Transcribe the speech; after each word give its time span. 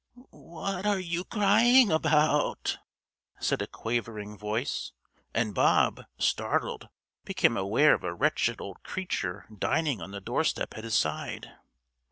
"What 0.31 0.87
are 0.87 0.97
you 0.99 1.23
crying 1.23 1.91
about?" 1.91 2.79
said 3.39 3.61
a 3.61 3.67
quavering 3.67 4.35
voice, 4.35 4.93
and 5.31 5.53
Bob, 5.53 6.05
startled, 6.17 6.89
became 7.23 7.55
aware 7.55 7.93
of 7.93 8.03
a 8.03 8.11
wretched 8.15 8.59
old 8.59 8.81
creature 8.81 9.45
dining 9.55 10.01
on 10.01 10.09
the 10.09 10.19
doorstep 10.19 10.75
at 10.75 10.85
his 10.85 10.95
side. 10.95 11.51